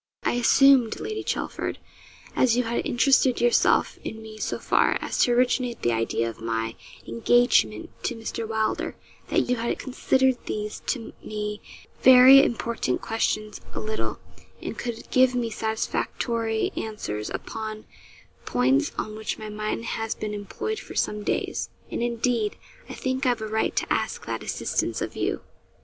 'I 0.23 0.33
assumed, 0.33 0.99
Lady 0.99 1.23
Chelford, 1.23 1.77
as 2.35 2.57
you 2.57 2.63
had 2.63 2.83
interested 2.83 3.39
yourself 3.39 3.99
in 4.03 4.19
me 4.19 4.39
so 4.39 4.57
far 4.57 4.97
as 4.99 5.19
to 5.19 5.31
originate 5.31 5.83
the 5.83 5.91
idea 5.91 6.27
of 6.27 6.41
my 6.41 6.73
engagement 7.07 7.91
to 8.05 8.15
Mr. 8.15 8.47
Wylder, 8.47 8.95
that 9.27 9.47
you 9.47 9.57
had 9.57 9.77
considered 9.77 10.43
these 10.47 10.79
to 10.87 11.13
me 11.23 11.61
very 12.01 12.41
important 12.43 12.99
questions 13.03 13.61
a 13.75 13.79
little, 13.79 14.17
and 14.59 14.75
could 14.75 15.07
give 15.11 15.35
me 15.35 15.51
satisfactory 15.51 16.73
answers 16.75 17.29
upon 17.29 17.85
points 18.43 18.91
on 18.97 19.15
which 19.15 19.37
my 19.37 19.49
mind 19.49 19.85
has 19.85 20.15
been 20.15 20.33
employed 20.33 20.79
for 20.79 20.95
some 20.95 21.21
days; 21.23 21.69
and, 21.91 22.01
indeed, 22.01 22.55
I 22.89 22.95
think 22.95 23.27
I've 23.27 23.39
a 23.43 23.47
right 23.47 23.75
to 23.75 23.93
ask 23.93 24.25
that 24.25 24.41
assistance 24.41 24.99
of 24.99 25.15
you.' 25.15 25.41